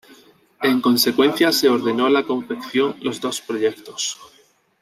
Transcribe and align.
En 0.63 0.81
consecuencia 0.81 1.51
se 1.51 1.69
ordenó 1.69 2.09
la 2.09 2.23
confección 2.23 2.97
los 3.01 3.21
dos 3.21 3.39
proyectos. 3.39 4.17